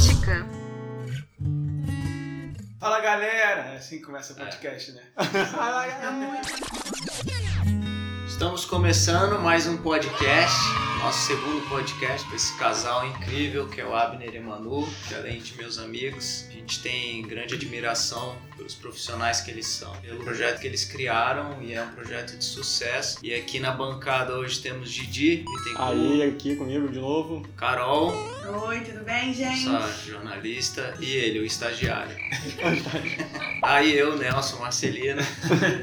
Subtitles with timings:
[0.00, 0.46] Mística.
[2.80, 3.60] Fala galera!
[3.72, 5.02] É assim que começa o podcast, né?
[5.52, 6.40] Fala galera!
[8.26, 10.56] Estamos começando mais um podcast,
[11.00, 15.40] nosso segundo podcast para esse casal incrível que é o Abner e Manu, que além
[15.40, 20.60] de meus amigos, a gente tem grande admiração pelos profissionais que eles são, pelo projeto
[20.60, 23.18] que eles criaram e é um projeto de sucesso.
[23.22, 25.42] E aqui na bancada hoje temos Didi,
[25.76, 27.48] Aí, aqui comigo de novo.
[27.56, 28.12] Carol,
[28.66, 29.64] Oi, tudo bem, gente?
[29.64, 32.14] nossa jornalista, e ele, o estagiário.
[33.64, 35.22] Aí eu, Nelson Marcelino,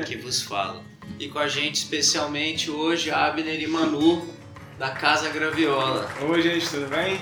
[0.06, 0.84] que vos falo.
[1.20, 4.37] E com a gente especialmente hoje Abner e Manu
[4.78, 6.08] da Casa Graviola.
[6.30, 7.20] Oi gente, tudo bem?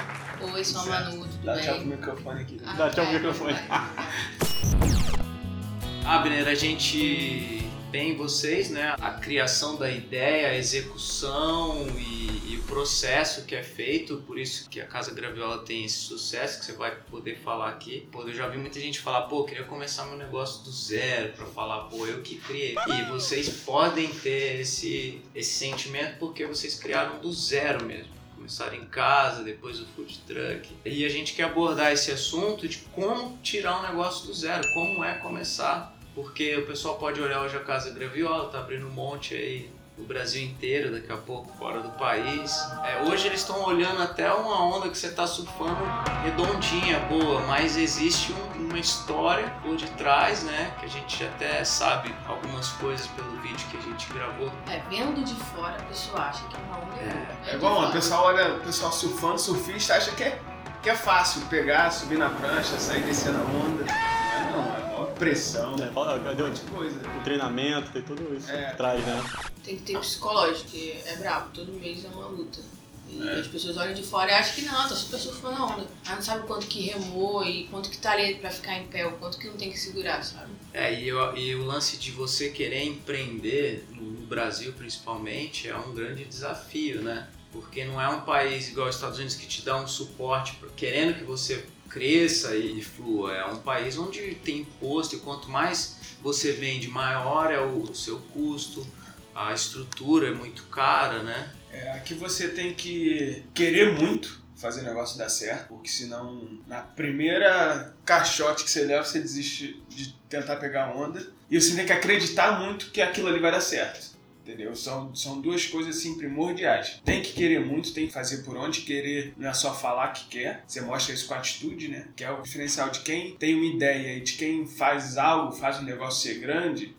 [0.53, 0.85] Oi, sou a.
[0.85, 1.97] Manu, tudo Dá tchau pro bem?
[1.97, 2.61] microfone aqui.
[2.65, 3.55] Ah, Dá tchau pro vai, microfone.
[6.05, 8.95] Abner, a gente tem vocês, né?
[9.01, 12.24] A criação da ideia, a execução e,
[12.65, 16.73] processo que é feito, por isso que a Casa Graviola tem esse sucesso que você
[16.73, 18.07] vai poder falar aqui.
[18.11, 21.45] Pô, eu já vi muita gente falar, pô, queria começar meu negócio do zero pra
[21.45, 22.75] falar, pô, eu que criei.
[22.87, 28.13] E vocês podem ter esse, esse sentimento porque vocês criaram do zero mesmo.
[28.35, 30.69] Começaram em casa, depois o food truck.
[30.85, 35.03] E a gente quer abordar esse assunto de como tirar um negócio do zero, como
[35.03, 39.35] é começar porque o pessoal pode olhar hoje a Casa Graviola, tá abrindo um monte
[39.35, 42.53] aí no Brasil inteiro, daqui a pouco fora do país.
[42.83, 45.77] É, hoje eles estão olhando até uma onda que você tá surfando
[46.23, 50.73] redondinha, boa, mas existe um- uma história por detrás, né?
[50.79, 54.51] Que a gente até sabe algumas coisas pelo vídeo que a gente gravou.
[54.69, 56.85] É, vendo de fora, a pessoa acha que é uma onda.
[56.87, 57.27] boa.
[57.47, 60.39] É igual, o pessoal olha, o pessoal surfando, surfista, acha que é,
[60.83, 63.85] que é fácil pegar, subir na prancha, sair descendo a onda.
[63.85, 66.99] Não é não, é maior pressão, É, fala, um monte de coisa.
[67.19, 68.69] o treinamento, tem tudo isso É.
[68.69, 69.23] por trás, né?
[69.63, 72.59] Tem que ter psicológico, que é brabo, todo mês é uma luta.
[73.07, 75.87] E as pessoas olham de fora e acham que não, tá super surfando a onda.
[76.07, 78.87] Aí não sabe o quanto que remou e quanto que tá ali pra ficar em
[78.87, 80.51] pé, o quanto que não tem que segurar, sabe?
[80.73, 85.93] É, e, eu- e o lance de você querer empreender, no Brasil principalmente, é um
[85.93, 87.27] grande desafio, né?
[87.51, 91.13] Porque não é um país igual os Estados Unidos que te dá um suporte querendo
[91.17, 93.33] que você cresça e flua.
[93.33, 98.19] É um país onde tem imposto e quanto mais você vende, maior é o seu
[98.33, 98.85] custo,
[99.33, 101.51] a estrutura é muito cara, né?
[101.71, 106.81] É, aqui você tem que querer muito fazer o negócio dar certo, porque senão na
[106.81, 111.25] primeira caixote que você leva, você desiste de tentar pegar onda.
[111.51, 114.14] E você tem que acreditar muito que aquilo ali vai dar certo.
[114.45, 114.75] Entendeu?
[114.75, 117.01] São, são duas coisas assim primordiais.
[117.03, 118.81] Tem que querer muito, tem que fazer por onde.
[118.81, 120.63] Querer não é só falar que quer.
[120.67, 122.07] Você mostra isso com atitude, né?
[122.15, 125.79] Que é o diferencial de quem tem uma ideia e de quem faz algo, faz
[125.79, 126.95] um negócio ser grande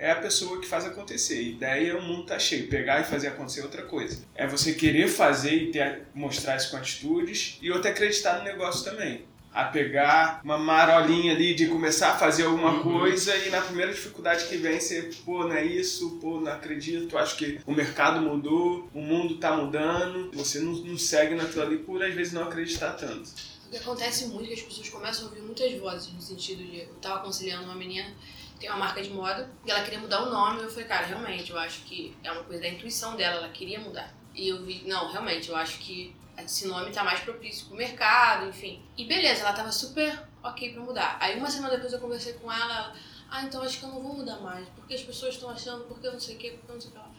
[0.00, 1.42] é a pessoa que faz acontecer.
[1.42, 2.68] Ideia, o mundo tá cheio.
[2.68, 4.24] Pegar e fazer acontecer é outra coisa.
[4.34, 8.44] É você querer fazer e ter, mostrar isso com atitudes e outra é acreditar no
[8.44, 9.26] negócio também.
[9.52, 12.82] A pegar uma marolinha ali de começar a fazer alguma Uhum.
[12.82, 17.18] coisa e na primeira dificuldade que vem você, pô, não é isso, pô, não acredito,
[17.18, 21.78] acho que o mercado mudou, o mundo tá mudando, você não, não segue naquilo ali
[21.78, 23.28] por às vezes não acreditar tanto.
[23.66, 26.62] O que acontece muito é que as pessoas começam a ouvir muitas vozes no sentido
[26.64, 26.80] de.
[26.80, 28.12] Eu tava aconselhando uma menina,
[28.58, 30.60] tem uma marca de moda, e ela queria mudar o nome.
[30.62, 33.78] Eu falei, cara, realmente, eu acho que é uma coisa da intuição dela, ela queria
[33.80, 34.12] mudar.
[34.34, 38.48] E eu vi, não, realmente, eu acho que esse nome tá mais propício pro mercado,
[38.48, 38.82] enfim.
[38.96, 41.16] E beleza, ela tava super ok pra mudar.
[41.20, 42.94] Aí uma semana depois eu conversei com ela,
[43.30, 46.06] ah, então acho que eu não vou mudar mais, porque as pessoas estão achando, porque
[46.06, 47.10] eu não sei o que, porque eu não sei o que lá.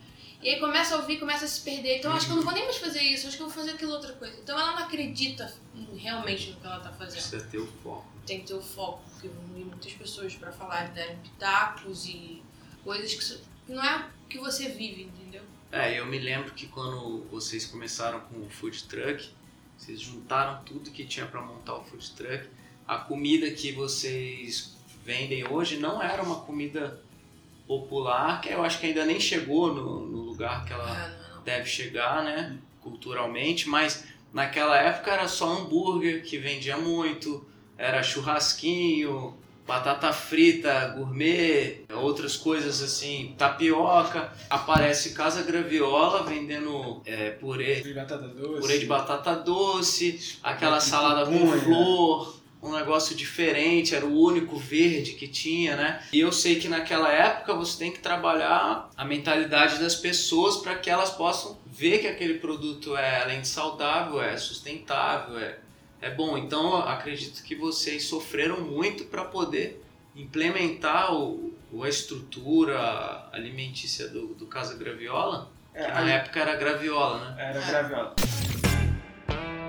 [0.42, 2.00] E aí começa a ouvir, começa a se perder.
[2.00, 3.72] Então acho que eu não vou nem mais fazer isso, acho que eu vou fazer
[3.72, 4.40] aquilo outra coisa.
[4.40, 5.54] Então ela não acredita
[5.96, 7.14] realmente no que ela tá fazendo.
[7.14, 8.08] Precisa ter o foco.
[8.26, 12.42] Tem que ter o foco, porque vão vir muitas pessoas pra falar, darem pitacos e
[12.84, 15.44] coisas que não é o que você vive, entendeu?
[15.72, 19.30] É, eu me lembro que quando vocês começaram com o food truck,
[19.78, 22.48] vocês juntaram tudo que tinha para montar o food truck.
[22.86, 27.02] A comida que vocês vendem hoje não era uma comida
[27.66, 31.66] popular, que eu acho que ainda nem chegou no, no lugar que ela Ah, deve
[31.66, 37.46] chegar, né, culturalmente, mas naquela época era só hambúrguer que vendia muito,
[37.78, 39.38] era churrasquinho,
[39.68, 44.32] batata frita, gourmet, outras coisas assim, tapioca.
[44.50, 48.62] Aparece Casa Graviola vendendo é, purê, De batata doce.
[48.62, 51.62] purê de batata doce, aquela de salada com pupunha.
[51.62, 52.42] flor.
[52.64, 56.04] Um negócio diferente, era o único verde que tinha, né?
[56.14, 60.76] E eu sei que naquela época você tem que trabalhar a mentalidade das pessoas para
[60.76, 65.58] que elas possam ver que aquele produto é, além de saudável, é sustentável, é,
[66.02, 66.38] é bom.
[66.38, 69.84] Então eu acredito que vocês sofreram muito para poder
[70.16, 71.54] implementar o,
[71.84, 77.36] a estrutura alimentícia do, do Casa Graviola, É, que a- na época era graviola, né?
[77.50, 78.16] Era graviola.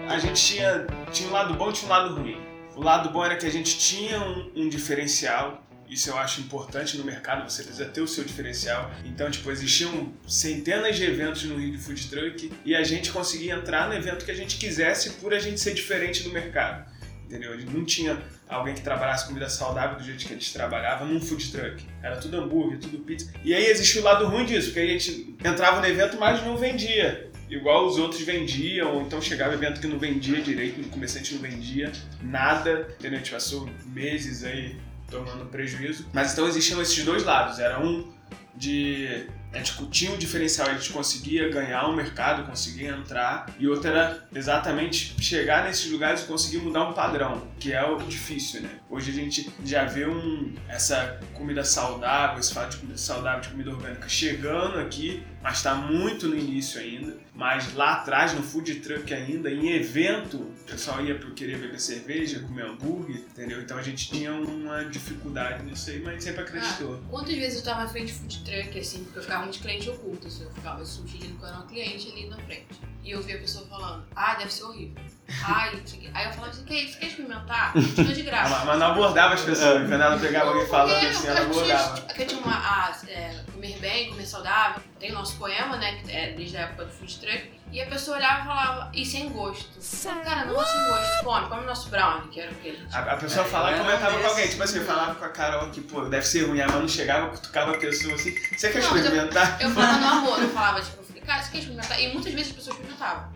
[0.09, 2.37] A gente tinha, tinha um lado bom e tinha um lado ruim.
[2.75, 5.63] O lado bom era que a gente tinha um, um diferencial.
[5.93, 8.91] Isso eu acho importante no mercado, você precisa ter o seu diferencial.
[9.05, 13.57] Então, tipo, existiam centenas de eventos no Rio de Food Truck e a gente conseguia
[13.57, 16.91] entrar no evento que a gente quisesse por a gente ser diferente do mercado.
[17.27, 17.55] Entendeu?
[17.71, 18.19] Não tinha
[18.49, 21.85] alguém que trabalhasse comida saudável do jeito que eles trabalhavam num food truck.
[22.03, 23.31] Era tudo hambúrguer, tudo pizza.
[23.45, 26.57] E aí existia o lado ruim disso, porque a gente entrava no evento, mas não
[26.57, 31.35] vendia igual os outros vendiam, ou então chegava evento que não vendia direito, a gente
[31.35, 31.93] não vendia
[32.23, 33.19] nada, entendeu?
[33.19, 34.75] A gente passou meses aí
[35.13, 36.07] tomando prejuízo.
[36.13, 38.11] Mas então existiam esses dois lados, era um
[38.57, 43.69] de a gente tinha um diferencial, a gente conseguia ganhar um mercado, conseguia entrar, e
[43.69, 48.63] outro era exatamente chegar nesses lugares e conseguir mudar um padrão, que é o difícil,
[48.63, 48.71] né?
[48.89, 53.49] Hoje a gente já vê um, essa comida saudável, esse fato de comida saudável, de
[53.51, 57.19] comida orgânica chegando aqui, mas está muito no início ainda.
[57.35, 61.81] Mas lá atrás, no food truck ainda, em evento, o pessoal ia por querer beber
[61.81, 63.63] cerveja, comer hambúrguer, entendeu?
[63.63, 66.97] Então a gente tinha uma dificuldade nisso aí, mas sempre acreditou.
[66.97, 69.59] Ah, quantas vezes eu tava na frente de food truck, assim, porque eu ficava muito
[69.61, 72.67] cliente oculto, assim, eu ficava surgindo com um cliente ali na frente.
[73.03, 75.03] E eu via a pessoa falando, ah, deve ser horrível.
[75.45, 75.83] Ai,
[76.15, 77.73] aí eu falava assim, que isso, quer experimentar?
[77.95, 78.51] Tinha de graça.
[78.51, 82.01] Mas, mas não abordava as pessoas, quando ela pegava alguém falando assim, ela abordava.
[82.03, 86.13] Porque tinha uma, a, é, comer bem, comer saudável, tem o nosso poema, né, que
[86.13, 89.29] é desde a época do food truck, e a pessoa olhava e falava, e sem
[89.31, 89.81] gosto.
[89.81, 92.79] Falei, cara, não gosto sem gosto, come, come o nosso brownie, que era o que
[92.93, 95.29] a, a pessoa é, falava e comentava com alguém, tipo assim, eu falava com a
[95.31, 98.71] Carol que, pô, deve ser ruim, a mão não chegava, cutucava a pessoa assim, você
[98.71, 99.57] quer não, experimentar?
[99.61, 102.01] Eu, eu falava no amor, eu falava, tipo, eu cara, você quer experimentar?
[102.01, 103.33] E muitas vezes as pessoas experimentavam.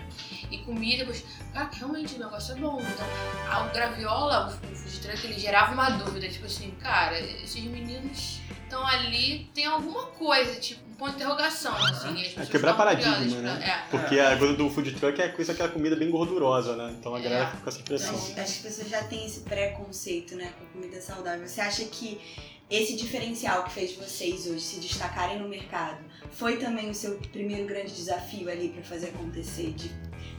[0.51, 2.81] E comia depois, cara, realmente o negócio é bom.
[2.81, 7.65] Então, o graviola, o, o food truck, ele gerava uma dúvida, tipo assim, cara, esses
[7.65, 12.23] meninos estão ali, tem alguma coisa, tipo, ponto de interrogação, assim.
[12.37, 13.57] É quebrar paradigma, né?
[13.57, 13.67] Pra...
[13.67, 13.85] É.
[13.91, 16.95] Porque a coisa do food truck é coisa aquela comida bem gordurosa, né?
[16.99, 17.47] Então a galera é.
[17.47, 18.15] fica com essa impressão.
[18.15, 21.47] Acho, acho que as pessoas já têm esse preconceito, né, com comida saudável.
[21.47, 22.21] Você acha que
[22.69, 25.99] esse diferencial que fez vocês hoje se destacarem no mercado
[26.33, 29.91] foi também o seu primeiro grande desafio ali para fazer acontecer, de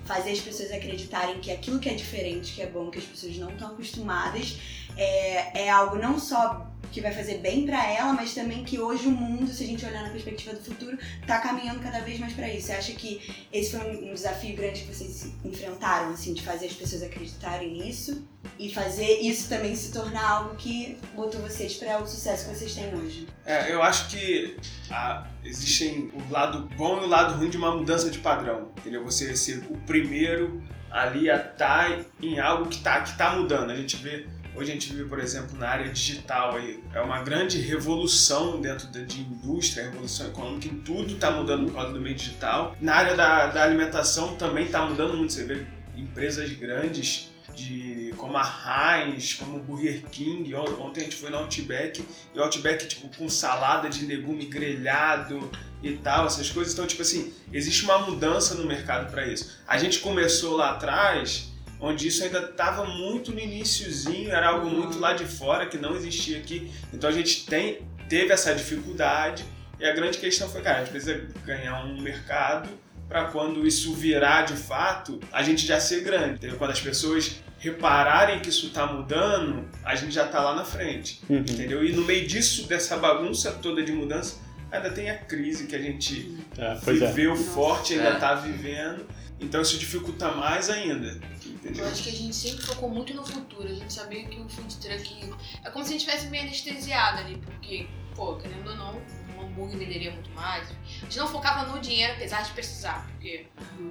[0.08, 3.38] fazer as pessoas acreditarem que aquilo que é diferente, que é bom, que as pessoas
[3.38, 4.58] não estão acostumadas,
[4.96, 9.08] é, é algo não só que vai fazer bem para ela, mas também que hoje
[9.08, 12.34] o mundo, se a gente olhar na perspectiva do futuro, tá caminhando cada vez mais
[12.34, 12.68] para isso.
[12.68, 13.22] Você acha que
[13.52, 18.28] esse foi um desafio grande que vocês enfrentaram, assim, de fazer as pessoas acreditarem nisso
[18.58, 22.74] e fazer isso também se tornar algo que botou vocês para o sucesso que vocês
[22.74, 23.28] têm hoje?
[23.46, 24.58] É, eu acho que
[24.90, 29.04] ah, existem o lado bom e o lado ruim de uma mudança de padrão, entendeu?
[29.04, 33.72] Você ser o primeiro ali a estar tá em algo que está que tá mudando.
[33.72, 34.26] A gente vê
[34.58, 38.88] Hoje a gente vive, por exemplo, na área digital aí, é uma grande revolução dentro
[38.88, 42.76] de indústria, revolução econômica, em tudo está mudando por causa do meio digital.
[42.82, 45.64] Na área da, da alimentação também está mudando muito, você vê
[45.96, 50.56] empresas grandes de como a Heinz, como o Burger King.
[50.56, 52.04] Ontem a gente foi no Outback
[52.34, 55.52] e o Outback tipo com salada de legume grelhado
[55.84, 56.74] e tal, essas coisas.
[56.74, 59.56] Então, tipo assim, existe uma mudança no mercado para isso.
[59.68, 65.00] A gente começou lá atrás onde isso ainda estava muito no iníciozinho, era algo muito
[65.00, 66.72] lá de fora que não existia aqui.
[66.94, 67.80] Então a gente tem,
[68.10, 69.46] teve essa dificuldade
[69.80, 72.70] e a grande questão foi, cara, a gente precisa ganhar um mercado
[73.08, 76.36] para quando isso virar de fato, a gente já ser grande.
[76.36, 76.58] Entendeu?
[76.58, 81.22] Quando as pessoas repararem que isso está mudando, a gente já está lá na frente.
[81.30, 81.38] Uhum.
[81.38, 81.86] Entendeu?
[81.86, 84.38] E no meio disso, dessa bagunça toda de mudança,
[84.72, 87.38] ainda tem a crise que a gente é, viveu é.
[87.38, 88.42] forte, ainda está é.
[88.42, 89.06] vivendo.
[89.40, 91.20] Então isso dificulta mais ainda.
[91.46, 91.86] Entendeu?
[91.86, 93.68] Eu acho que a gente sempre focou muito no futuro.
[93.68, 97.20] A gente sabia que o food truck é como se a gente estivesse meio anestesiado
[97.20, 99.02] ali, porque, pô, querendo ou não,
[99.36, 100.70] um hambúrguer venderia muito mais.
[100.70, 103.46] A gente não focava no dinheiro, apesar de precisar, porque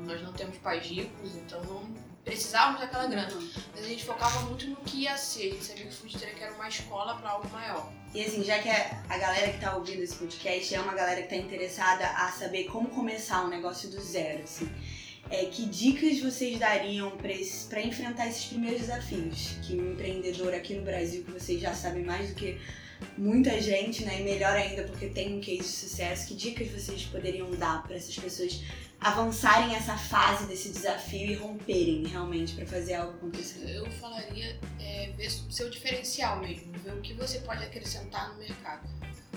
[0.04, 3.32] nós não temos pais ricos, então não precisávamos daquela grana.
[3.72, 5.50] Mas a gente focava muito no que ia ser.
[5.50, 7.92] A gente sabia que o food truck era uma escola para algo maior.
[8.12, 11.28] E assim, já que a galera que tá ouvindo esse podcast é uma galera que
[11.28, 14.68] tá interessada a saber como começar um negócio do zero, assim
[15.30, 19.56] é, que dicas vocês dariam para enfrentar esses primeiros desafios?
[19.62, 22.58] Que um empreendedor aqui no Brasil, que vocês já sabem mais do que
[23.18, 24.20] muita gente, né?
[24.20, 27.96] E melhor ainda porque tem um case de sucesso, que dicas vocês poderiam dar para
[27.96, 28.62] essas pessoas
[29.00, 33.68] avançarem essa fase desse desafio e romperem realmente para fazer algo acontecer?
[33.68, 38.88] Eu falaria é, ver seu diferencial mesmo, ver o que você pode acrescentar no mercado.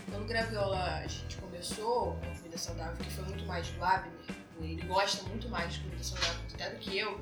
[0.09, 4.81] Quando Graviola a gente começou com a comida saudável, que foi muito mais Abner, ele
[4.83, 7.19] gosta muito mais de comida saudável até do que eu.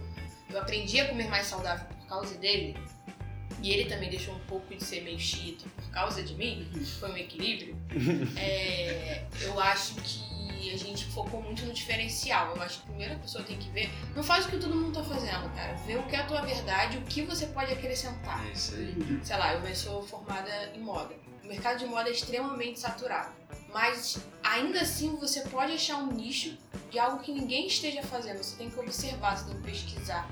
[0.50, 2.78] Eu aprendi a comer mais saudável por causa dele.
[3.62, 6.70] E ele também deixou um pouco de ser meio chita por causa de mim.
[7.00, 7.76] Foi um equilíbrio.
[8.38, 12.56] É, eu acho que a gente focou muito no diferencial.
[12.56, 14.94] Eu acho que a primeira pessoa tem que ver, não faz o que todo mundo
[14.94, 15.74] tá fazendo, cara.
[15.86, 18.46] Vê o que é a tua verdade, o que você pode acrescentar.
[18.48, 19.20] É isso aí.
[19.24, 21.16] Sei lá, eu sou formada em moda.
[21.44, 23.32] O mercado de moda é extremamente saturado.
[23.74, 26.58] Mas ainda assim você pode achar um nicho
[26.90, 28.38] de algo que ninguém esteja fazendo.
[28.38, 30.30] Você tem que observar, você tem que pesquisar.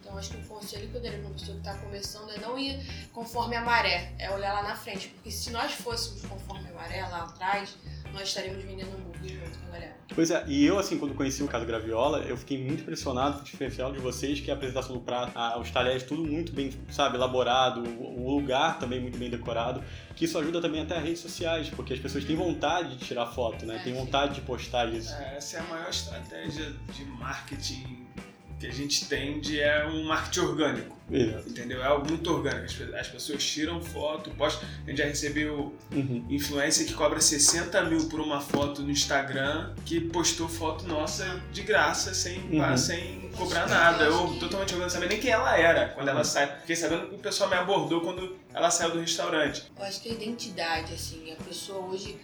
[0.00, 2.38] Então acho que o conselho que eu daria para uma pessoa que está começando é
[2.38, 5.08] não ir conforme a maré, é olhar lá na frente.
[5.08, 7.74] Porque se nós fôssemos conforme a maré lá atrás,
[8.14, 9.96] nós estaríamos vendendo hambúrguer junto com a galera.
[10.14, 13.40] Pois é, e eu, assim, quando conheci o Caso Graviola, eu fiquei muito impressionado com
[13.40, 16.52] o diferencial de vocês, que é a apresentação do prato, a, os talheres, tudo muito
[16.52, 19.82] bem, sabe, elaborado, o lugar também muito bem decorado,
[20.14, 23.26] que isso ajuda também até as redes sociais, porque as pessoas têm vontade de tirar
[23.26, 23.76] foto, né?
[23.76, 24.00] É, têm sim.
[24.00, 25.12] vontade de postar isso.
[25.14, 28.03] É, essa é a maior estratégia de marketing
[28.64, 31.48] que a gente tem de é um marketing orgânico, Exato.
[31.50, 31.82] entendeu?
[31.82, 32.64] É algo muito orgânico.
[32.64, 34.66] As pe- As pessoas tiram foto, postam.
[34.86, 36.24] A gente já recebeu Uhum.
[36.30, 41.62] influencer que cobra 60 mil por uma foto no Instagram que postou foto nossa de
[41.62, 42.76] graça, sem, Uhum.
[42.76, 44.04] sem cobrar nada.
[44.04, 46.60] Eu totalmente orgânico, não sabia nem quem ela era quando ela sai.
[46.60, 49.64] Fiquei sabendo que o pessoal me abordou quando ela saiu do restaurante.
[49.76, 52.16] Eu acho que a identidade, assim, a pessoa hoje,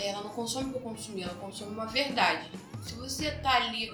[0.00, 2.48] ela não consome por consumir, ela consome uma verdade.
[2.82, 3.92] Se você tá ali,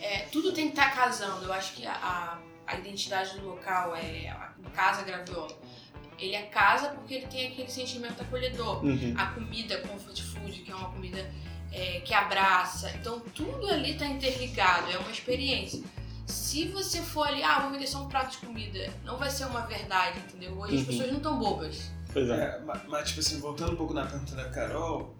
[0.00, 1.44] é, tudo tem que estar casando.
[1.44, 5.56] Eu acho que a, a, identidade do local é a casa graviola.
[6.18, 8.84] Ele é casa porque ele tem aquele sentimento acolhedor.
[8.84, 9.14] Uhum.
[9.16, 11.30] A comida comfort food, que é uma comida
[11.72, 12.90] é, que abraça.
[12.98, 15.82] Então tudo ali tá interligado, é uma experiência.
[16.26, 19.44] Se você for ali, ah, vou vender só um prato de comida, não vai ser
[19.44, 20.58] uma verdade, entendeu?
[20.58, 20.86] Hoje as Uhum.
[20.86, 21.90] pessoas não estão bobas.
[22.12, 22.56] Pois é.
[22.56, 25.14] É, ma- mas, tipo assim, voltando um pouco na pergunta da Carol,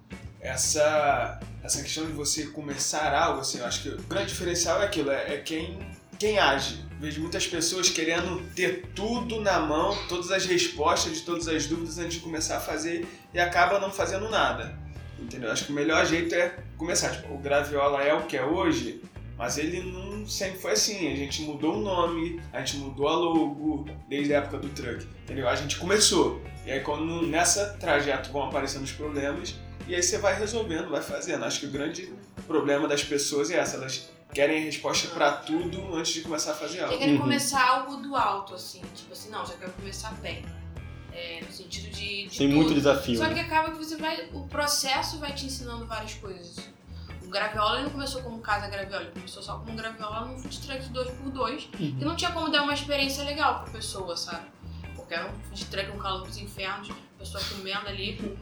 [0.46, 4.84] essa, essa questão de você começar algo, assim, eu acho que o grande diferencial é
[4.84, 5.78] aquilo, é, é quem,
[6.18, 6.84] quem age.
[7.00, 11.98] Vejo muitas pessoas querendo ter tudo na mão, todas as respostas de todas as dúvidas
[11.98, 14.78] antes de começar a fazer e acaba não fazendo nada.
[15.18, 15.50] Entendeu?
[15.50, 17.10] Acho que o melhor jeito é começar.
[17.10, 19.02] Tipo, o Graviola é o que é hoje,
[19.36, 21.12] mas ele não sempre foi assim.
[21.12, 25.06] A gente mudou o nome, a gente mudou a logo desde a época do truck.
[25.24, 25.48] Entendeu?
[25.48, 26.40] A gente começou.
[26.64, 29.54] E aí quando nessa trajeto vão aparecendo os problemas,
[29.88, 31.44] e aí você vai resolvendo, vai fazendo.
[31.44, 32.12] Acho que o grande
[32.46, 36.54] problema das pessoas é essa, elas querem a resposta pra tudo antes de começar a
[36.54, 36.98] fazer Você algo.
[36.98, 37.18] quer Uhum.
[37.18, 40.44] começar algo do alto, assim, tipo assim, não, já quero começar bem.
[41.12, 42.26] É, no sentido de.
[42.28, 42.56] de Tem tudo.
[42.56, 43.16] muito desafio.
[43.16, 43.40] Só que né?
[43.40, 44.28] acaba que você vai.
[44.34, 46.58] O processo vai te ensinando várias coisas.
[47.24, 50.84] O Graviola não começou como casa Graviola, ele começou só como Graviola num food truck
[50.90, 51.96] 2x2, Uhum.
[51.98, 54.46] que não tinha como dar uma experiência legal pra pessoa, sabe?
[54.94, 56.88] Porque era um food truck, um calor dos infernos,
[57.26, 58.38] pessoa comendo ali.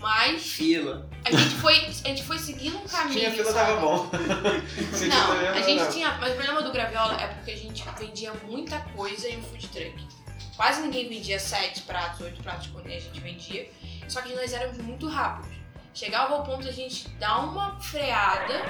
[0.00, 1.08] Mas Fila.
[1.24, 3.18] a gente foi, a gente foi seguindo um caminho.
[3.18, 3.72] Tinha fila, sabe?
[3.72, 4.10] tava bom.
[5.08, 5.90] Não, a gente não.
[5.90, 6.16] tinha.
[6.18, 9.68] Mas o problema do Graviola é porque a gente vendia muita coisa em um food
[9.68, 10.08] truck.
[10.56, 13.70] Quase ninguém vendia sete pratos, oito pratos quando a gente vendia.
[14.08, 15.56] Só que nós éramos muito rápidos.
[15.94, 18.62] Chegava ao ponto de a gente dar uma freada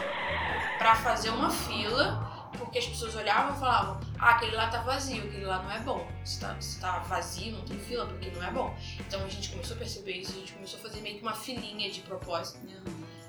[0.78, 2.27] pra fazer uma fila,
[2.58, 5.78] porque as pessoas olhavam e falavam: ah, aquele lá tá vazio, aquele lá não é
[5.80, 6.06] bom.
[6.24, 8.76] Se tá, se tá vazio, não tem fila, porque não é bom.
[9.00, 11.34] Então a gente começou a perceber isso, a gente começou a fazer meio que uma
[11.34, 12.58] filinha de propósito,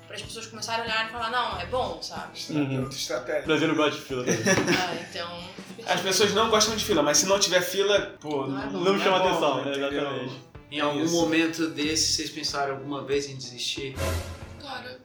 [0.06, 2.36] para as pessoas começarem a olhar e falar: não, é bom, sabe?
[2.36, 3.42] Estratégia, outra estratégia.
[3.42, 4.42] O Brasil não gosta de fila também.
[4.78, 5.44] Ah, então.
[5.86, 8.78] As pessoas não gostam de fila, mas se não tiver fila, pô, Não é bom.
[8.80, 9.70] Não chama é bom, atenção, né?
[9.70, 9.90] entendeu?
[9.92, 10.40] Exatamente.
[10.70, 11.14] Em É algum isso.
[11.14, 13.96] momento desse, vocês pensaram alguma vez em desistir?
[14.60, 15.00] Cara,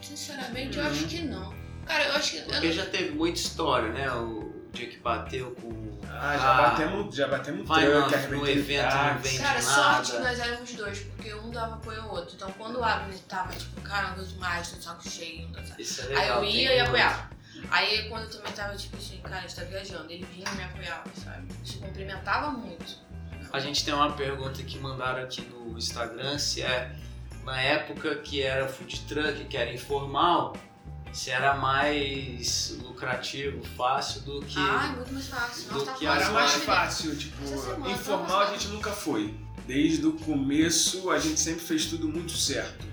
[0.00, 1.52] sinceramente, eu acho que não.
[1.90, 2.36] Cara, eu acho que.
[2.38, 4.10] eu Porque não- já teve muita história, né?
[4.12, 5.90] O dia que bateu com.
[6.12, 9.28] Ah, já Ah, batemos, já batemos vai truck, no- evento, não táxi.
[9.28, 9.62] vende Cara, nada.
[9.62, 12.34] sorte que nós éramos dois, porque um dava apoio ao outro.
[12.36, 15.52] Então quando o Abner tava, tipo, cara, não aguento mais, tô de saco cheio, não
[15.52, 15.80] dá certo.
[15.80, 16.44] Isso é Aí legal.
[16.44, 17.30] eu ia e apoiava.
[17.70, 20.56] Aí quando eu também tava, tipo assim, cara, a gente tá viajando, ele vinha e
[20.56, 21.48] me apoiava, sabe?
[21.64, 22.98] Isso complementava muito.
[23.52, 26.94] A gente tem uma pergunta que mandaram aqui no Instagram, se é
[27.44, 30.54] na época que era food truck, que era informal,
[31.12, 34.58] se era mais lucrativo, fácil do que.
[34.58, 35.68] Ah, é muito mais fácil.
[35.68, 36.22] do Nossa, tá que fácil.
[36.22, 39.34] Era mais fácil, tipo, semana informal a gente nunca foi.
[39.66, 42.84] Desde o começo a gente sempre fez tudo muito certo.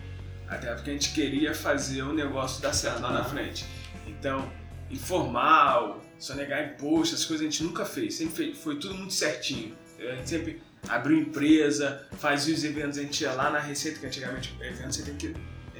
[0.47, 3.65] Até porque a gente queria fazer o negócio dar certo lá na frente.
[4.07, 4.49] Então,
[4.89, 8.15] informal, sonegar imposto, essas coisas a gente nunca fez.
[8.15, 9.75] Sempre fez, foi tudo muito certinho.
[9.99, 14.05] A gente sempre abriu empresa, fazia os eventos, a gente ia lá na Receita, que
[14.05, 15.35] antigamente evento você tem que.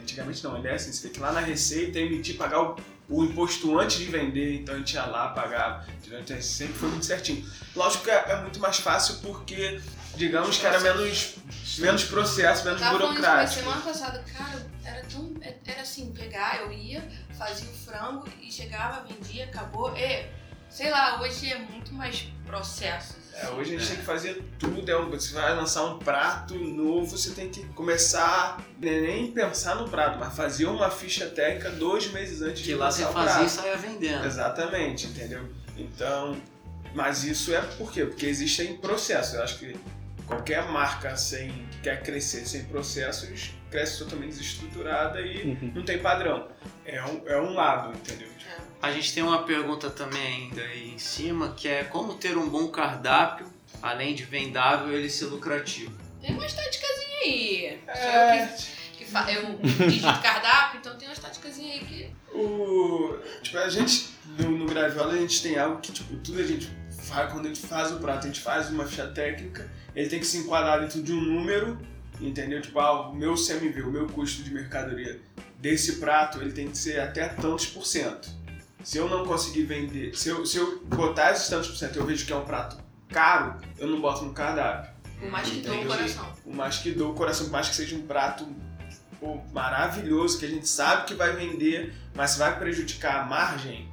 [0.08, 2.78] Antigamente não, ele é assim, você tem que ir lá na Receita, emitir, pagar o,
[3.10, 5.86] o imposto antes de vender, então a gente ia lá, pagava.
[6.06, 7.46] Então sempre foi muito certinho.
[7.76, 9.82] Lógico que é, é muito mais fácil porque,
[10.16, 11.36] digamos que era menos,
[11.80, 13.60] menos processo, menos Tava burocrático.
[13.60, 15.34] semana passada, cara, era tão.
[15.66, 17.06] Era assim, pegar, eu ia,
[17.38, 19.94] fazia o frango e chegava, vendia, acabou.
[19.98, 20.26] E,
[20.70, 23.18] sei lá, hoje é muito mais processo.
[23.40, 24.90] É, hoje a gente tem que fazer tudo.
[24.90, 29.76] É um- você vai lançar um prato novo, você tem que começar né, nem pensar
[29.76, 33.12] no prato, mas fazer uma ficha técnica dois meses antes Que de lá você lançar
[33.12, 33.50] o fazia e prato.
[33.52, 34.26] saia vendendo.
[34.26, 35.48] Exatamente, entendeu?
[35.78, 36.36] Então,
[36.96, 38.06] mas isso é por quê?
[38.06, 39.36] Porque existem processos.
[39.36, 39.76] Eu acho que
[40.26, 45.72] qualquer marca sem que quer crescer sem processos cresce totalmente desestruturada e Uhum.
[45.76, 46.48] não tem padrão.
[46.86, 48.28] É um, é um lado, entendeu?
[48.82, 52.48] A gente tem uma pergunta também ainda aí em cima, que é como ter um
[52.48, 53.48] bom cardápio,
[53.82, 55.98] além de vendável, ele ser lucrativo.
[56.22, 57.80] Tem uma estaticazinha aí.
[57.88, 58.44] É.
[58.44, 59.58] Eu, que, que fa- eu
[59.88, 62.12] digito cardápio, então tem uma estaticazinha aí que.
[62.34, 66.44] O, tipo, a gente, no, no Graviola, a gente tem algo que, tipo, tudo a
[66.44, 66.70] gente
[67.02, 70.20] faz, quando a gente faz o prato, a gente faz uma ficha técnica, ele tem
[70.20, 71.80] que se enquadrar dentro de um número,
[72.20, 72.62] entendeu?
[72.62, 75.20] Tipo, ah, o meu CMV, o meu custo de mercadoria
[75.60, 78.30] desse prato, ele tem que ser até tantos por cento.
[78.84, 82.00] Se eu não conseguir vender, se eu, se eu botar esses tantos por cento e
[82.00, 82.78] eu vejo que é um prato
[83.10, 84.92] caro, eu não boto no cardápio.
[85.20, 86.34] Por mais que dou o coração.
[86.44, 88.48] Por mais que dou o coração, por mais que seja um prato
[89.20, 93.90] pô, maravilhoso, que a gente sabe que vai vender, mas se vai prejudicar a margem,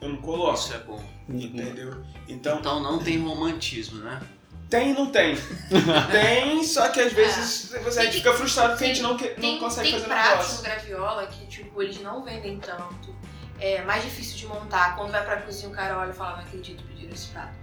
[0.00, 0.58] eu não coloco.
[0.58, 1.04] Isso é bom.
[1.28, 2.02] Entendeu?
[2.28, 4.20] Então, Então não tem romantismo, né?
[4.68, 5.36] Tem e não tem.
[6.10, 9.28] tem, só que às vezes você a gente fica frustrado porque a gente não, que-
[9.30, 10.62] não Tem, consegue tem fazer pratos no negócio.
[10.62, 13.16] graviola que, tipo, eles não vendem tanto.
[13.60, 14.94] É mais difícil de montar.
[14.96, 17.56] Quando vai pra cozinha, o cara olha e fala, não acredito, pediram esse prato.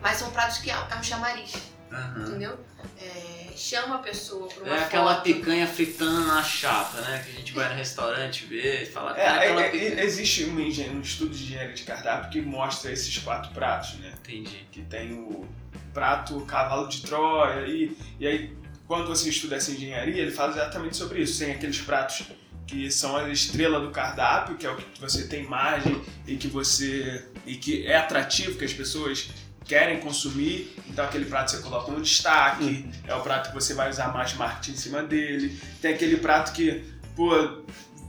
[0.00, 1.52] Mas são pratos que é é um chamariz,
[1.92, 2.22] Aham.
[2.28, 2.58] entendeu?
[3.00, 5.24] É, chama a pessoa pra uma É aquela foto.
[5.24, 7.22] picanha fritando na chapa, né?
[7.24, 10.02] Que a gente vai no restaurante ver e fala, É, é, aquela é, picanha.
[10.02, 14.12] existe um, um estudo de engenharia de cardápio que mostra esses quatro pratos, né?
[14.22, 14.66] Entendi.
[14.70, 15.46] que tem o
[15.94, 20.96] prato cavalo de Troia e, e aí quando você estuda essa engenharia ele fala exatamente
[20.96, 21.38] sobre isso.
[21.38, 22.26] Tem aqueles pratos
[22.66, 26.48] que são a estrela do cardápio que é o que você tem margem e que
[26.48, 29.30] você e que é atrativo que as pessoas
[29.64, 30.74] querem consumir.
[30.88, 34.34] Então aquele prato você coloca no destaque é o prato que você vai usar mais
[34.34, 35.58] marketing em cima dele.
[35.80, 36.84] Tem aquele prato que
[37.14, 37.62] pô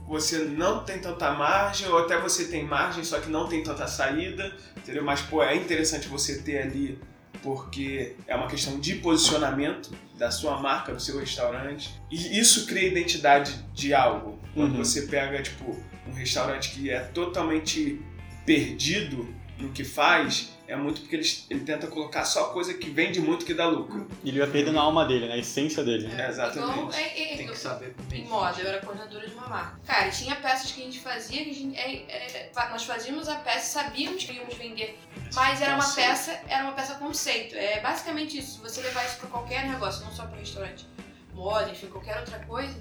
[0.06, 3.88] você não tem tanta margem ou até você tem margem só que não tem tanta
[3.88, 4.54] saída
[4.86, 5.04] entendeu?
[5.04, 6.98] Mas, pô, é interessante você ter ali
[7.42, 11.90] porque é uma questão de posicionamento da sua marca, do seu restaurante.
[12.10, 14.38] E isso cria identidade de algo.
[14.54, 14.84] Quando Uhum.
[14.84, 15.76] você pega, tipo,
[16.08, 18.00] um restaurante que é totalmente
[18.46, 23.20] perdido no que faz, é muito porque ele, ele tenta colocar só coisa que vende
[23.20, 24.08] muito que dá lucro.
[24.24, 25.34] Ele vai perdendo a alma dele, né?
[25.34, 26.10] A essência dele.
[26.12, 26.72] É, exatamente.
[26.72, 29.80] Igual, é, é, Tem que saber Em moda, eu era coordenadora de uma marca.
[29.86, 33.36] Cara, tinha peças que a gente fazia, que a gente, é, é, nós fazíamos a
[33.36, 34.98] peça, sabíamos que íamos vender,
[35.34, 37.54] mas era uma peça, era uma peça conceito.
[37.54, 38.54] É basicamente isso.
[38.54, 40.86] Se você levar isso para qualquer negócio, não só para restaurante,
[41.32, 42.74] moda, enfim, qualquer outra coisa,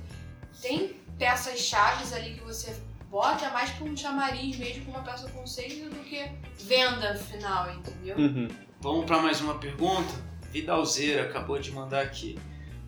[0.62, 2.76] tem peças chaves ali que você
[3.16, 8.18] bota mais para um chamariz mesmo com uma peça conceito do que venda final, entendeu?
[8.18, 8.50] Uhum.
[8.82, 10.14] Vamos para mais uma pergunta?
[10.52, 12.38] Vidalzeira acabou de mandar aqui.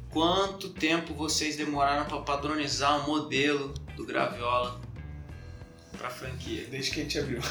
[0.09, 4.81] Quanto tempo vocês demoraram para padronizar o modelo do Graviola
[5.97, 6.65] para franquia?
[6.69, 7.39] Desde que a gente abriu.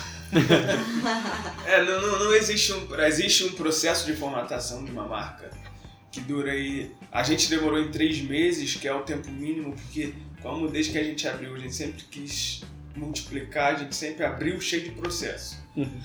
[1.65, 2.95] É, não, não, não existe um.
[3.01, 5.51] Existe um processo de formatação de uma marca
[6.11, 6.93] que dura aí.
[7.13, 10.99] A gente demorou em três meses, que é o tempo mínimo, porque como desde que
[10.99, 12.63] a gente abriu, a gente sempre quis
[12.95, 15.59] multiplicar, a gente sempre abriu cheio de processo.
[15.77, 16.01] Uhum.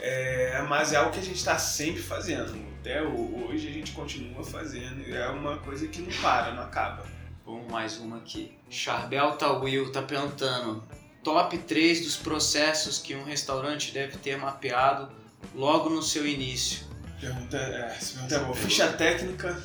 [0.00, 2.54] É, mas é algo que a gente está sempre fazendo.
[2.80, 5.06] Até hoje a gente continua fazendo.
[5.06, 7.06] e É uma coisa que não para, não acaba.
[7.44, 8.56] Vamos mais uma aqui.
[8.70, 10.82] Charbel Will tá perguntando:
[11.22, 15.12] top 3 dos processos que um restaurante deve ter mapeado
[15.54, 16.86] logo no seu início.
[17.20, 18.56] Pergunta, é, essa pergunta é boa.
[18.56, 19.62] Ficha técnica.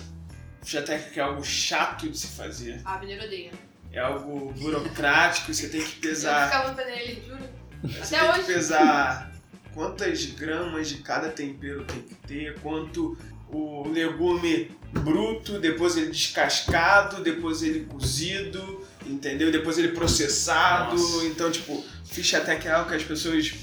[0.61, 2.81] Ficha técnica é algo chato de se fazer.
[2.83, 3.51] A Mineiro odeia.
[3.91, 6.45] É algo burocrático, você tem que Eu pesar.
[6.51, 7.43] ficava fazendo ele, juro.
[7.83, 8.53] Você Até tem que hoje.
[8.53, 9.31] pesar
[9.73, 13.17] quantas gramas de cada tempero tem que ter, quanto
[13.49, 19.51] o legume bruto, depois ele descascado, depois ele cozido, entendeu?
[19.51, 20.97] Depois ele processado.
[20.97, 21.25] Nossa.
[21.25, 23.53] Então, tipo, ficha técnica é algo que as pessoas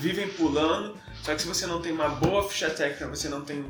[0.00, 0.98] vivem pulando.
[1.22, 3.64] Só que se você não tem uma boa ficha técnica, você não tem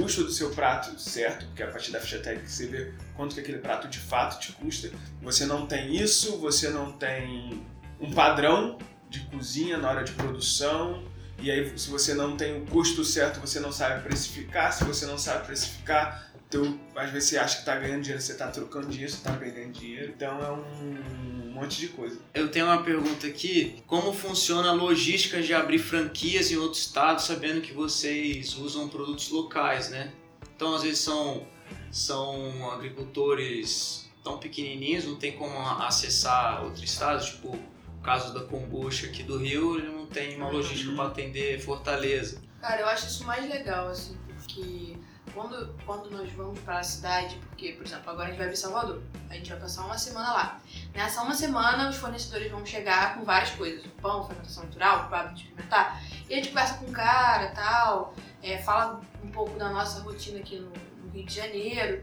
[0.00, 3.40] custo do seu prato certo, porque a partir da ficha técnica você vê quanto que
[3.40, 4.90] aquele prato de fato te custa.
[5.22, 7.62] Você não tem isso, você não tem
[8.00, 11.04] um padrão de cozinha na hora de produção.
[11.38, 14.72] E aí, se você não tem o custo certo, você não sabe precificar.
[14.72, 18.32] Se você não sabe precificar, então, às vezes você acha que está ganhando dinheiro, você
[18.32, 20.12] está trocando dinheiro, você está perdendo dinheiro.
[20.16, 22.18] Então é um monte de coisa.
[22.34, 27.24] Eu tenho uma pergunta aqui: como funciona a logística de abrir franquias em outros estados,
[27.24, 30.12] sabendo que vocês usam produtos locais, né?
[30.56, 31.46] Então, às vezes são,
[31.88, 39.06] são agricultores tão pequenininhos, não tem como acessar outros estados, tipo o caso da kombucha
[39.06, 42.42] aqui do Rio, ele não tem uma logística para atender Fortaleza.
[42.60, 44.96] Cara, eu acho isso mais legal, assim, porque
[45.34, 48.56] quando, quando nós vamos para a cidade, porque, por exemplo, agora a gente vai para
[48.56, 50.60] Salvador, a gente vai passar uma semana lá.
[50.94, 56.02] Nessa uma semana, os fornecedores vão chegar com várias coisas: pão, fermentação natural, para experimentar.
[56.28, 60.38] E a gente conversa com o cara tal, é, fala um pouco da nossa rotina
[60.38, 62.02] aqui no, no Rio de Janeiro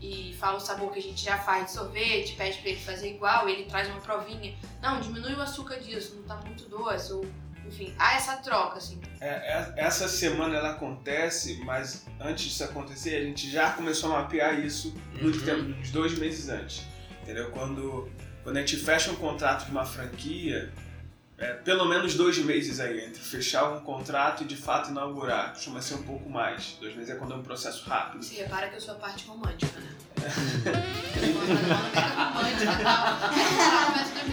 [0.00, 3.14] e fala o sabor que a gente já faz de sorvete, pede pra ele fazer
[3.14, 4.54] igual, ele traz uma provinha.
[4.82, 7.24] Não, diminui o açúcar disso, não tá muito doce, ou
[7.66, 9.00] enfim, há essa troca, assim.
[9.20, 14.22] É, é, essa semana ela acontece, mas antes disso acontecer, a gente já começou a
[14.22, 15.44] mapear isso muito Uhum.
[15.44, 16.82] tempo, uns dois meses antes.
[17.22, 17.50] Entendeu?
[17.50, 18.10] Quando,
[18.42, 20.70] quando a gente fecha um contrato de uma franquia,
[21.38, 25.52] é, pelo menos dois meses aí, entre fechar um contrato e de fato inaugurar.
[25.54, 26.76] Costuma ser um pouco mais.
[26.80, 28.22] Dois meses é quando é um processo rápido.
[28.22, 29.88] Você repara que eu sou a parte romântica, né?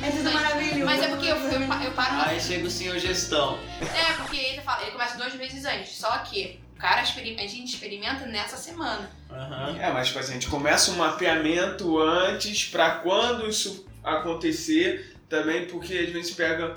[0.03, 0.85] É tudo maravilhoso.
[0.85, 2.29] Mas é porque eu, eu, eu paro.
[2.29, 3.59] Aí chega o senhor gestão.
[3.81, 5.97] É, porque ele fala, ele começa dois meses antes.
[5.97, 9.09] Só que o cara a gente experimenta nessa semana.
[9.29, 9.77] Aham.
[9.79, 15.65] É, mas tipo assim, a gente começa um mapeamento antes pra quando isso acontecer, também
[15.67, 16.75] porque às vezes pega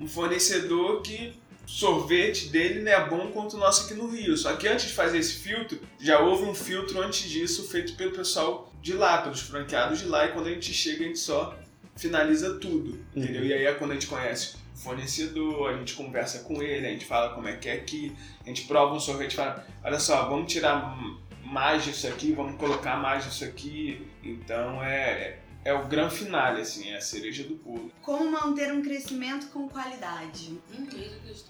[0.00, 1.34] um fornecedor que
[1.66, 4.36] sorvete dele não é bom quanto o nosso aqui no Rio.
[4.36, 8.12] Só que antes de fazer esse filtro, já houve um filtro antes disso feito pelo
[8.12, 11.56] pessoal de lá, pelos franqueados de lá, e quando a gente chega a gente só
[11.96, 13.44] finaliza tudo, entendeu?
[13.44, 16.90] E aí é quando a gente conhece o fornecedor, a gente conversa com ele, a
[16.90, 20.00] gente fala como é que é aqui, a gente prova um sorvete e fala, olha
[20.00, 20.96] só, vamos tirar
[21.44, 24.06] mais disso aqui, vamos colocar mais disso aqui.
[24.24, 27.92] Então é, é o grande finale, assim, é a cereja do bolo.
[28.02, 30.58] Como manter um crescimento com qualidade?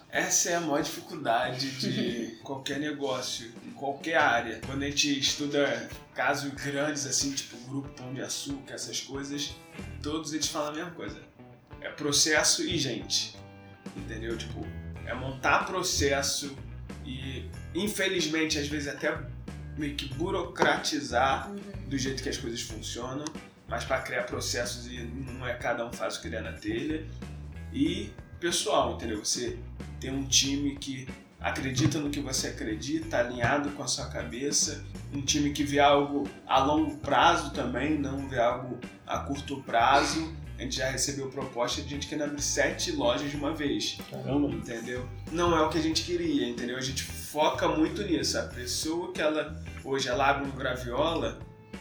[0.09, 4.61] Essa é a maior dificuldade de qualquer negócio, em qualquer área.
[4.65, 9.55] Quando a gente estuda casos grandes, assim, tipo Grupo Pão de Açúcar, essas coisas,
[10.01, 11.19] todos eles falam a mesma coisa.
[11.81, 13.35] É processo e gente.
[13.97, 14.37] Entendeu?
[14.37, 14.65] Tipo,
[15.07, 16.55] é montar processo
[17.03, 19.17] e, infelizmente, às vezes até
[19.75, 21.51] meio que burocratizar
[21.87, 23.25] do jeito que as coisas funcionam,
[23.67, 27.05] mas para criar processos e não é cada um faz o que der na telha.
[27.71, 29.23] E pessoal, entendeu?
[29.23, 29.57] Você
[29.99, 31.07] tem um time que
[31.39, 36.27] acredita no que você acredita, alinhado com a sua cabeça, um time que vê algo
[36.47, 40.33] a longo prazo também, não vê algo a curto prazo.
[40.57, 44.49] A gente já recebeu proposta de gente querendo abrir sete lojas de uma vez Caramba.
[44.49, 45.07] entendeu?
[45.31, 46.77] Não é o que a gente queria, entendeu?
[46.77, 48.37] A gente foca muito nisso.
[48.37, 51.39] A pessoa que ela hoje ela abre um graviola,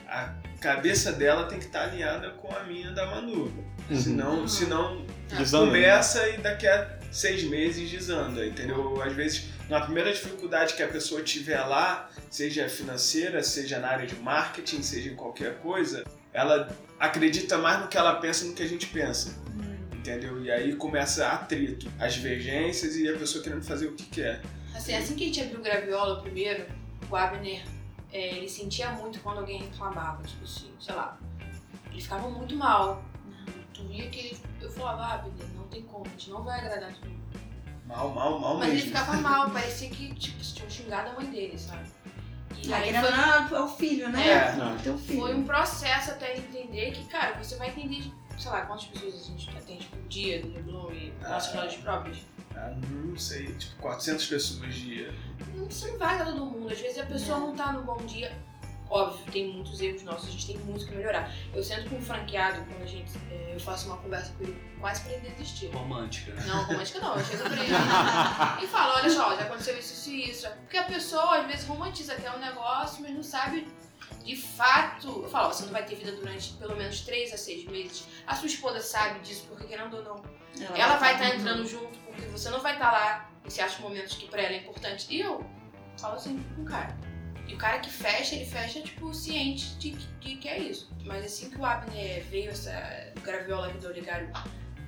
[0.09, 3.53] a cabeça dela tem que estar alinhada com a minha da Manu.
[3.90, 4.01] Uhum.
[4.01, 5.72] Senão, senão Desanda, né?
[5.72, 9.03] começa e daqui a seis meses desanda, entendeu?
[9.03, 14.07] Às vezes, na primeira dificuldade que a pessoa tiver lá, seja financeira, seja na área
[14.07, 18.62] de marketing, seja em qualquer coisa, ela acredita mais no que ela pensa do que
[18.62, 19.37] a gente pensa.
[19.92, 20.42] Entendeu?
[20.42, 24.40] E aí começa atrito, as divergências e a pessoa querendo fazer o que quer.
[24.75, 26.64] Assim, assim que a gente abriu o Graviola primeiro,
[27.11, 27.62] o Abner,
[28.12, 31.18] é, ele sentia muito quando alguém reclamava, tipo assim, sei lá.
[31.90, 33.03] Ele ficava muito mal.
[33.75, 36.92] Tu via que ele, eu falava, Abner, não tem como, a gente não vai agradar
[36.94, 37.22] todo mundo.
[37.87, 38.88] Mal, mal, mal Mas ele mesmo.
[38.96, 41.88] ficava mal, parecia que, tipo, se tinham xingado a mãe dele, sabe?
[42.64, 44.29] E Ah, aí foi, não, é o filho, né?
[44.29, 44.53] É.
[44.57, 44.77] Não.
[44.79, 45.20] Teu filho.
[45.20, 48.05] foi um processo até ele entender que, cara, você vai entender,
[48.38, 52.18] sei lá, quantas pessoas a gente atende por dia no Leblon e nossas lojas próprias.
[52.57, 55.12] Ah, não sei, tipo 400 pessoas dia.
[55.55, 56.73] Não, Você não vai todo mundo.
[56.73, 58.33] Às vezes a pessoa não tá no bom dia.
[58.91, 61.33] Óbvio, tem muitos erros nossos, a gente tem muito que melhorar.
[61.55, 64.55] Eu sento com um franqueado, quando a gente, é, eu faço uma conversa com ele,
[64.79, 65.69] quase pra ele desistir.
[65.69, 66.45] Romântica, né?
[66.47, 67.73] Não, romântica não, eu chego pra ele
[68.62, 70.47] e falo, olha só, já aconteceu isso, isso e isso.
[70.61, 73.67] Porque a pessoa às vezes romantiza até um negócio, mas não sabe
[74.23, 75.23] de fato.
[75.23, 78.07] Eu falo, ó, você não vai ter vida durante pelo menos 3 a 6 meses.
[78.27, 80.23] A sua esposa sabe disso, porque querendo ou não,
[80.75, 84.29] ela vai estar entrando junto, porque você não vai estar lá em certos momentos que
[84.29, 85.07] pra ela é importante.
[85.11, 85.44] E eu
[85.98, 86.96] falo assim com o cara.
[87.46, 90.90] E o cara que fecha, ele fecha, tipo, ciente de, de que é isso.
[91.05, 94.31] Mas assim que o Abner veio, essa graviola aqui do Oligário,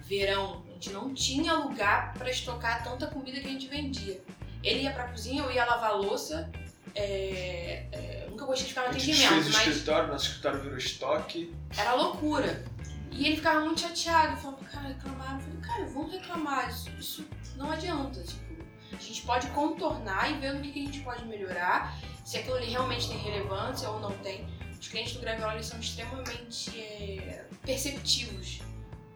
[0.03, 4.23] verão, a gente não tinha lugar pra estocar tanta comida que a gente vendia.
[4.63, 6.51] Ele ia pra cozinha, eu ia lavar louça.
[6.95, 10.61] É, é, nunca gostei de ficar no A gente atendimento, o mas escritório, nosso escritório
[10.61, 11.55] virou estoque.
[11.77, 12.65] era loucura.
[13.11, 14.33] E ele ficava muito chateado.
[14.33, 15.41] Eu falava, cara, reclamaram.
[15.75, 16.71] Cara, vamos reclamar.
[16.71, 18.23] Isso, isso não adianta.
[18.23, 18.55] Tipo,
[18.93, 21.99] a gente pode contornar e ver no que, que a gente pode melhorar.
[22.25, 24.47] Se aquilo ali realmente tem relevância ou não tem.
[24.81, 28.61] Os clientes do Graviola são extremamente é, perceptivos.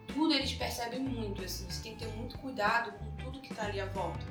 [0.09, 1.71] Tudo eles percebem muito, assim.
[1.71, 4.27] Você tem que ter muito cuidado com tudo que tá ali à volta.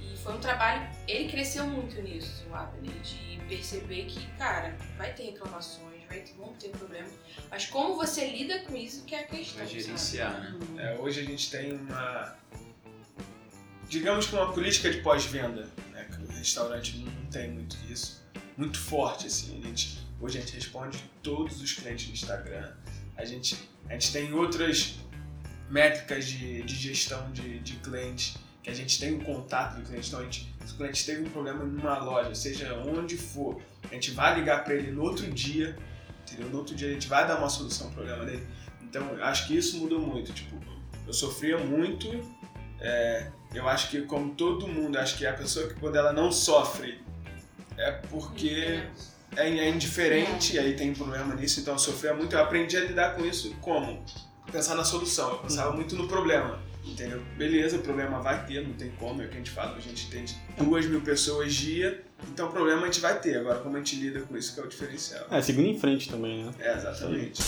[0.00, 0.90] E foi um trabalho.
[1.06, 6.52] Ele cresceu muito nisso, o Abner, de perceber que, cara, vai ter reclamações, ter, vão
[6.54, 7.12] ter problemas.
[7.50, 9.66] Mas como você lida com isso que é a questão.
[9.66, 9.80] Sabe?
[9.80, 10.92] gerenciar, né?
[10.94, 12.36] É, hoje a gente tem uma.
[13.88, 15.68] Digamos que uma política de pós-venda.
[15.90, 16.08] né?
[16.28, 18.22] O restaurante não tem muito isso.
[18.56, 19.60] Muito forte, assim.
[19.62, 22.72] A gente, hoje a gente responde todos os clientes no Instagram.
[23.16, 23.56] A gente,
[23.88, 24.96] a gente tem outras
[25.68, 30.08] métricas de, de gestão de, de clientes que a gente tem um contato do cliente.
[30.08, 33.94] Então, a gente, se o cliente teve um problema numa loja, seja onde for, a
[33.94, 35.76] gente vai ligar para ele no outro dia,
[36.32, 36.50] entendeu?
[36.50, 38.46] No outro dia a gente vai dar uma solução ao problema dele.
[38.82, 40.32] Então, eu acho que isso mudou muito.
[40.32, 40.56] Tipo,
[41.06, 42.08] eu sofria muito.
[42.80, 46.30] É, eu acho que, como todo mundo, acho que a pessoa que quando ela não
[46.32, 47.00] sofre
[47.76, 48.82] é porque
[49.36, 51.60] é, é indiferente, e aí tem um problema nisso.
[51.60, 52.34] Então, eu sofria muito.
[52.34, 54.04] Eu aprendi a lidar com isso como?
[54.50, 55.30] Pensar na solução.
[55.30, 56.60] Eu pensava muito no problema.
[56.84, 57.22] Entendeu?
[57.36, 59.80] Beleza, o problema vai ter, não tem como, é o que a gente fala, a
[59.80, 60.24] gente tem
[60.58, 63.38] duas mil pessoas dia, então o problema a gente vai ter.
[63.38, 65.26] Agora, como a gente lida com isso que é o diferencial.
[65.30, 66.52] É, seguindo em frente também, né?
[66.58, 67.42] É, exatamente.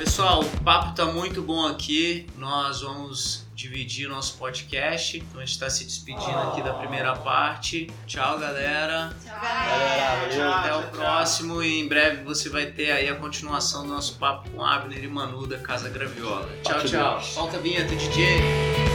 [0.00, 2.26] Pessoal, o papo tá muito bom aqui.
[2.38, 5.18] Nós vamos dividir o nosso podcast.
[5.18, 7.86] Então a gente está se despedindo aqui da primeira parte.
[8.06, 9.14] Tchau, galera.
[9.22, 10.52] Tchau, Galera, valeu.
[10.54, 10.90] Até o tchau.
[10.92, 15.04] próximo e em breve você vai ter aí a continuação do nosso papo com Abner
[15.04, 16.48] e Manu da Casa Graviola.
[16.64, 17.20] Tchau, tchau.
[17.20, 18.89] Solta a vinheta, DJ.